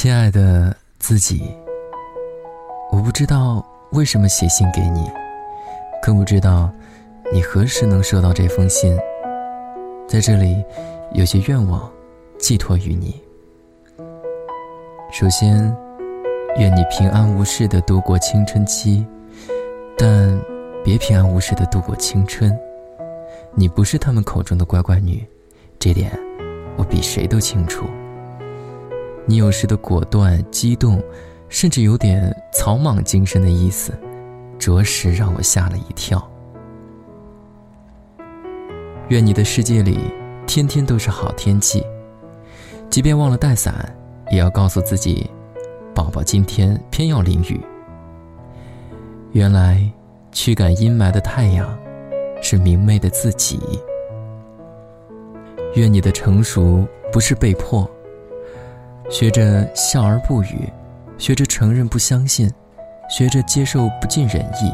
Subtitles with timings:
[0.00, 1.52] 亲爱的自己，
[2.92, 5.10] 我不知道为什么写信给你，
[6.00, 6.70] 更不知道
[7.32, 8.96] 你何时能收到这封信。
[10.06, 10.64] 在这里，
[11.14, 11.90] 有些愿望
[12.38, 13.20] 寄托于你。
[15.10, 15.76] 首先，
[16.58, 19.04] 愿你平安无事的度过青春期，
[19.98, 20.40] 但
[20.84, 22.56] 别平安无事的度过青春。
[23.52, 25.26] 你不是他们口中的乖乖女，
[25.76, 26.16] 这点
[26.76, 27.84] 我比谁都清楚。
[29.28, 31.02] 你有时的果断、激动，
[31.50, 33.92] 甚至有点草莽精神的意思，
[34.58, 36.26] 着实让我吓了一跳。
[39.08, 39.98] 愿你的世界里
[40.46, 41.84] 天天都是好天气，
[42.88, 43.94] 即便忘了带伞，
[44.30, 45.28] 也要告诉自己，
[45.94, 47.60] 宝宝今天偏要淋雨。
[49.32, 49.86] 原来
[50.32, 51.78] 驱赶阴霾的太阳，
[52.40, 53.60] 是明媚的自己。
[55.74, 57.86] 愿你的成熟不是被迫。
[59.10, 60.70] 学着笑而不语，
[61.16, 62.50] 学着承认不相信，
[63.08, 64.70] 学着接受不尽人意。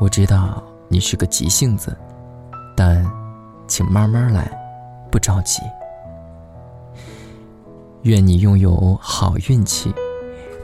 [0.00, 1.96] 我知道你是个急性子，
[2.76, 3.08] 但
[3.68, 4.50] 请慢慢来，
[5.08, 5.62] 不着急。
[8.02, 9.94] 愿你拥有好运气，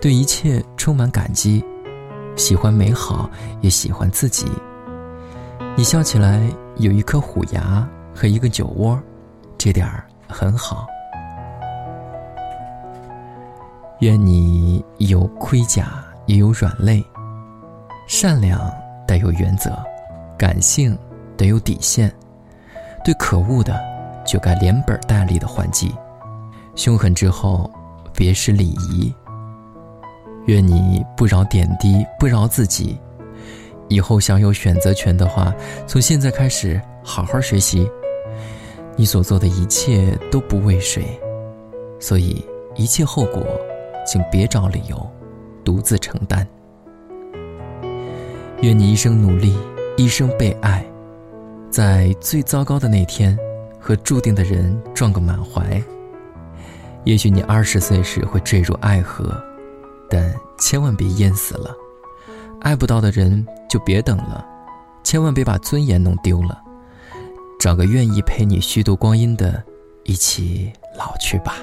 [0.01, 1.65] 对一切充满感激，
[2.37, 3.31] 喜欢美好，
[3.61, 4.51] 也喜欢自己。
[5.77, 6.43] 你笑起来
[6.79, 9.01] 有一颗虎牙和一个酒窝，
[9.57, 10.89] 这点儿很好。
[14.01, 17.05] 愿你有盔甲，也有软肋；
[18.09, 18.59] 善良
[19.07, 19.79] 得有原则，
[20.39, 20.99] 感性
[21.37, 22.11] 得有底线。
[23.05, 23.79] 对可恶的，
[24.25, 25.89] 就该连本带利的还击；
[26.75, 27.71] 凶狠之后，
[28.15, 29.15] 别失礼仪。
[30.47, 32.99] 愿你不饶点滴，不饶自己。
[33.89, 35.53] 以后想有选择权的话，
[35.87, 37.87] 从现在开始好好学习。
[38.97, 41.21] 你所做的一切都不为谁，
[41.99, 42.43] 所以
[42.77, 43.47] 一切后果。
[44.07, 45.11] 请别找理由，
[45.65, 46.47] 独自承担。
[48.63, 49.57] 愿你一生努力，
[49.97, 50.85] 一生被爱，
[51.71, 53.39] 在最糟糕的那天，
[53.79, 55.83] 和注定的人撞个满怀。
[57.05, 59.43] 也许你二十岁时会坠入爱河，
[60.11, 61.75] 但千万别淹死了。
[62.61, 64.45] 爱不到的人就别等了，
[65.03, 66.61] 千万别把尊严弄丢了。
[67.59, 69.63] 找个愿意陪你虚度光阴的，
[70.05, 71.55] 一起老去吧。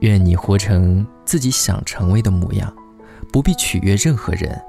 [0.00, 2.72] 愿你活成自己想成为的模样，
[3.32, 4.60] 不必取悦任何人，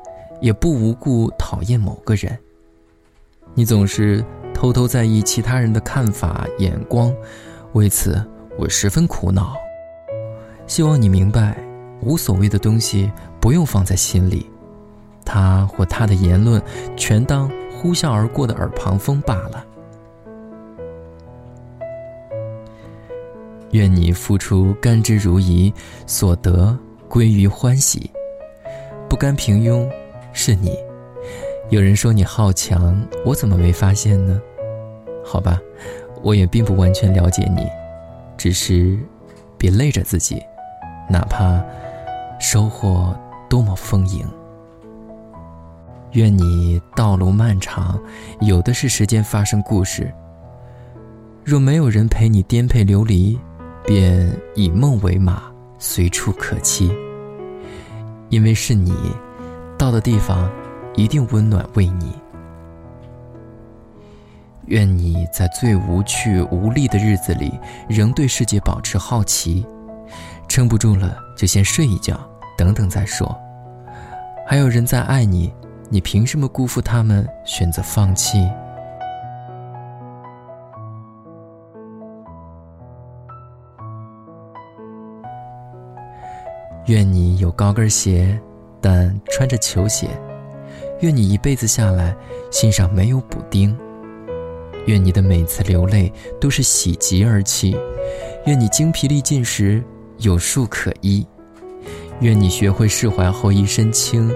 [0.41, 2.38] 也不无故讨厌某个人。
[3.53, 4.23] 你总是
[4.53, 7.13] 偷偷在意其他人的看法眼光，
[7.73, 8.23] 为此
[8.57, 9.53] 我十分苦恼。
[10.68, 11.57] 希望你明白，
[12.01, 14.50] 无所谓的东西不用放在心里，
[15.25, 16.62] 他或他的言论
[16.95, 19.66] 全当呼啸而过的耳旁风罢了。
[23.72, 25.72] 愿你付出甘之如饴，
[26.07, 28.09] 所得归于欢喜。
[29.07, 29.88] 不甘平庸，
[30.34, 30.75] 是你。
[31.69, 34.41] 有人说你好强，我怎么没发现呢？
[35.24, 35.59] 好吧，
[36.24, 37.68] 我也并不完全了解你，
[38.38, 38.97] 只是
[39.57, 40.41] 别累着自己，
[41.07, 41.63] 哪怕
[42.40, 43.16] 收获
[43.47, 44.28] 多么丰盈。
[46.13, 48.00] 愿你道路漫长，
[48.41, 50.12] 有的是时间发生故事。
[51.44, 53.40] 若没有人陪你颠沛流离。
[53.89, 55.41] 便以梦为马，
[55.79, 56.95] 随处可栖。
[58.29, 58.94] 因为是你，
[59.79, 60.47] 到的地方
[60.95, 62.13] 一定温暖为你。
[64.67, 67.51] 愿你在最无趣无力的日子里，
[67.89, 69.66] 仍对世界保持好奇。
[70.47, 72.16] 撑不住了就先睡一觉，
[72.56, 73.35] 等等再说。
[74.45, 75.51] 还有人在爱你，
[75.89, 78.47] 你凭什么辜负他们，选择放弃？
[86.89, 88.35] 愿你有高跟鞋，
[88.81, 90.07] 但穿着球鞋；
[91.01, 92.16] 愿你一辈子下来，
[92.50, 93.75] 心上没有补丁；
[94.88, 96.11] 愿你的每次流泪
[96.41, 97.77] 都是喜极而泣；
[98.47, 99.83] 愿你精疲力尽时
[100.18, 101.24] 有树可依；
[102.21, 104.27] 愿你学会释怀后一身轻；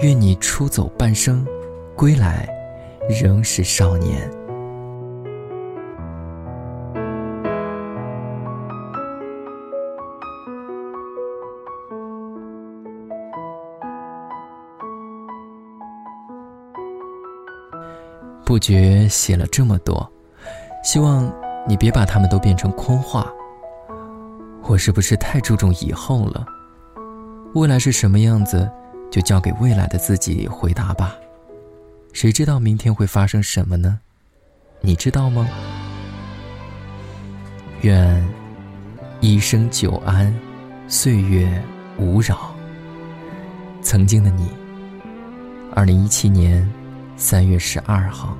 [0.00, 1.46] 愿你出走半生，
[1.94, 2.48] 归来
[3.10, 4.39] 仍是少年。
[18.50, 20.12] 不觉写了这么多，
[20.82, 21.32] 希望
[21.68, 23.32] 你别把它们都变成空话。
[24.64, 26.44] 我是不是太注重以后了？
[27.54, 28.68] 未来是什么样子，
[29.08, 31.14] 就交给未来的自己回答吧。
[32.12, 34.00] 谁知道明天会发生什么呢？
[34.80, 35.48] 你知道吗？
[37.82, 38.20] 愿
[39.20, 40.34] 一生久安，
[40.88, 41.48] 岁月
[41.98, 42.52] 无扰。
[43.80, 44.50] 曾经的你，
[45.72, 46.68] 二零一七年
[47.20, 48.34] 三月十二号。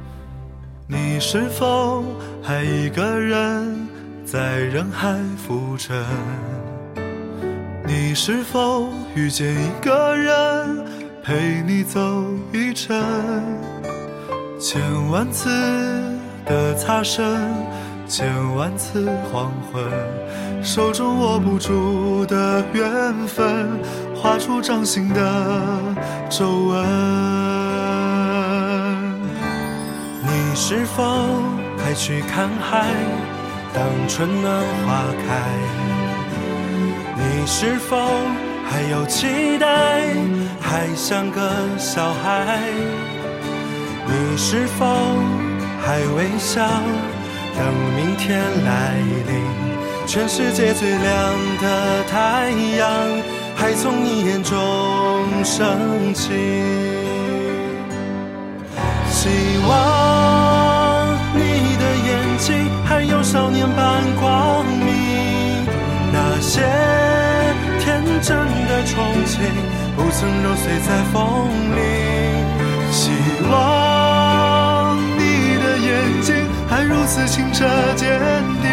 [0.87, 2.03] 你是否
[2.43, 3.87] 还一个人
[4.25, 5.95] 在人海浮沉？
[7.87, 10.83] 你是否遇见一个人
[11.23, 12.01] 陪你走
[12.55, 12.99] 一程？
[14.59, 14.81] 千
[15.11, 15.51] 万次
[16.47, 17.39] 的擦身，
[18.09, 19.85] 千万次黄昏，
[20.65, 23.69] 手中握不住的缘分，
[24.17, 25.95] 画出掌心的
[26.31, 27.40] 皱纹。
[30.63, 31.03] 是否
[31.79, 32.85] 还去看海？
[33.73, 35.41] 当春暖花开，
[37.17, 37.97] 你是否
[38.69, 39.67] 还有期待？
[40.61, 42.61] 还像个小孩？
[44.07, 44.85] 你是否
[45.81, 46.61] 还微笑？
[47.57, 47.65] 等
[47.97, 49.33] 明天来临，
[50.07, 51.09] 全世界最亮
[51.63, 52.87] 的太阳
[53.57, 54.55] 还从你眼中
[55.43, 56.29] 升起。
[59.11, 59.29] 希
[59.67, 60.20] 望
[63.31, 65.65] 少年般光明，
[66.13, 66.63] 那些
[67.79, 68.37] 天真
[68.67, 69.39] 的憧憬
[69.95, 71.47] 不曾揉碎在风
[71.77, 71.79] 里。
[72.91, 73.13] 希
[73.49, 76.35] 望你的眼睛
[76.69, 78.19] 还如此清澈坚
[78.61, 78.69] 定，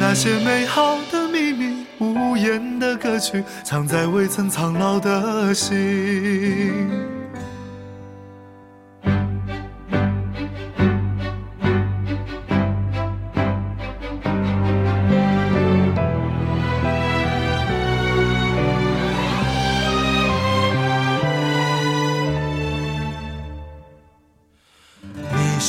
[0.00, 7.17] 那些美好的秘密、无言的歌曲，藏在未曾苍老的心。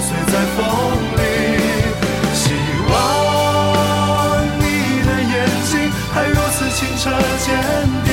[0.00, 0.58] 碎在风
[1.16, 1.20] 里。
[2.32, 2.42] 希
[2.90, 2.92] 望
[4.58, 4.64] 你
[5.06, 5.32] 的眼
[5.64, 5.70] 睛
[6.12, 7.10] 还如此清澈
[7.44, 7.48] 坚
[8.04, 8.08] 定，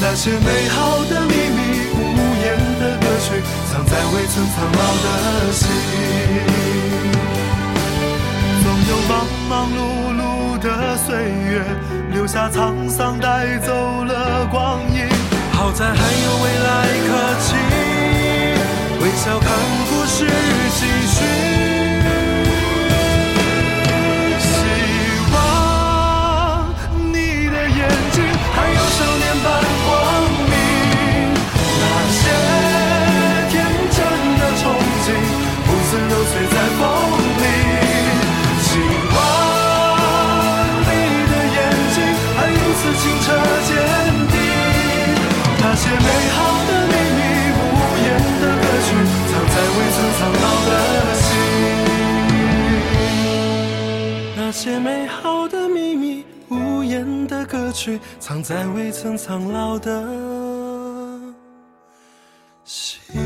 [0.00, 1.60] 那些美好的秘密、
[1.94, 1.98] 无
[2.42, 2.46] 言
[2.80, 3.26] 的歌曲，
[3.70, 5.06] 藏在未曾苍老的
[5.52, 5.62] 心。
[8.62, 9.12] 总有忙
[9.48, 9.78] 忙碌
[10.18, 10.22] 碌
[10.58, 10.66] 的
[10.96, 11.52] 岁月，
[12.12, 15.06] 留下沧桑，带走了光阴。
[15.52, 16.68] 好在还有未来
[17.06, 17.54] 可期，
[19.16, 19.48] 笑看
[19.88, 20.26] 故事
[20.70, 21.73] 继续。
[57.26, 60.06] 的歌曲，藏在未曾苍老的
[62.64, 63.23] 心。